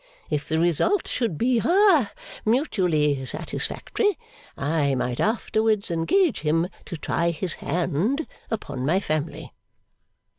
If 0.31 0.49
the 0.49 0.57
result 0.59 1.07
should 1.07 1.37
be 1.37 1.59
ha 1.59 2.09
mutually 2.43 3.23
satisfactory, 3.23 4.17
I 4.57 4.95
might 4.95 5.19
afterwards 5.19 5.91
engage 5.91 6.39
him 6.39 6.69
to 6.85 6.97
try 6.97 7.29
his 7.29 7.53
hand 7.61 8.25
upon 8.49 8.83
my 8.83 8.99
family. 8.99 9.53